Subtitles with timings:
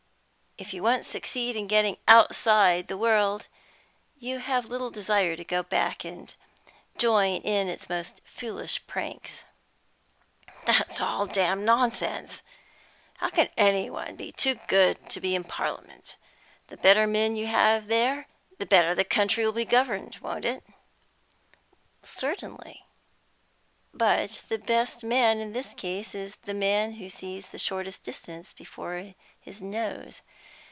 [0.57, 3.47] If you once succeed in getting outside the world,
[4.19, 6.35] you have little desire to go back and
[6.99, 9.43] join in its most foolish pranks."
[10.65, 12.43] "That's all damned nonsense!
[13.15, 16.15] How can any one be too good to be in Parliament?
[16.67, 18.27] The better men you have there,
[18.59, 20.63] the better the country will be governed, won't it?"
[22.03, 22.85] "Certainly.
[23.95, 28.53] But the best man, in this case, is the man who sees the shortest distance
[28.53, 30.21] before his nose.